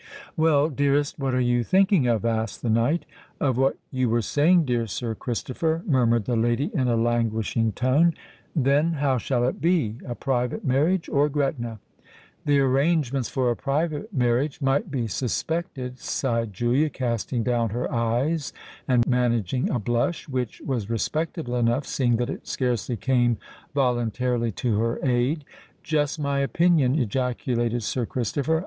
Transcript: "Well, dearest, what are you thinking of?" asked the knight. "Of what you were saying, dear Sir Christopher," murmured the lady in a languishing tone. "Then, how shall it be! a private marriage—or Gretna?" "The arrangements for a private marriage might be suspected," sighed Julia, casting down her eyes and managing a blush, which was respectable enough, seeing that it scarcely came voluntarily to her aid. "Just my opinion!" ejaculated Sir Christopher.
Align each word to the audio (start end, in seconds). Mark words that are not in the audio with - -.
"Well, 0.35 0.69
dearest, 0.69 1.19
what 1.19 1.35
are 1.35 1.39
you 1.39 1.63
thinking 1.63 2.07
of?" 2.07 2.25
asked 2.25 2.63
the 2.63 2.71
knight. 2.71 3.05
"Of 3.39 3.55
what 3.55 3.77
you 3.91 4.09
were 4.09 4.23
saying, 4.23 4.65
dear 4.65 4.87
Sir 4.87 5.13
Christopher," 5.13 5.83
murmured 5.85 6.25
the 6.25 6.35
lady 6.35 6.71
in 6.73 6.87
a 6.87 6.95
languishing 6.95 7.73
tone. 7.73 8.15
"Then, 8.55 8.93
how 8.93 9.19
shall 9.19 9.45
it 9.47 9.61
be! 9.61 9.97
a 10.07 10.15
private 10.15 10.65
marriage—or 10.65 11.29
Gretna?" 11.29 11.77
"The 12.45 12.59
arrangements 12.61 13.29
for 13.29 13.51
a 13.51 13.55
private 13.55 14.11
marriage 14.11 14.59
might 14.59 14.89
be 14.89 15.05
suspected," 15.05 15.99
sighed 15.99 16.51
Julia, 16.51 16.89
casting 16.89 17.43
down 17.43 17.69
her 17.69 17.93
eyes 17.93 18.53
and 18.87 19.05
managing 19.05 19.69
a 19.69 19.77
blush, 19.77 20.27
which 20.27 20.61
was 20.65 20.89
respectable 20.89 21.55
enough, 21.55 21.85
seeing 21.85 22.15
that 22.15 22.29
it 22.31 22.47
scarcely 22.47 22.97
came 22.97 23.37
voluntarily 23.75 24.51
to 24.53 24.79
her 24.79 24.99
aid. 25.03 25.45
"Just 25.83 26.19
my 26.19 26.39
opinion!" 26.39 26.97
ejaculated 26.97 27.83
Sir 27.83 28.07
Christopher. 28.07 28.59